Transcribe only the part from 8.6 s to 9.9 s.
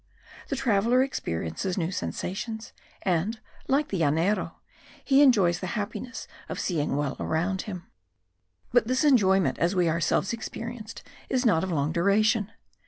But this enjoyment, as we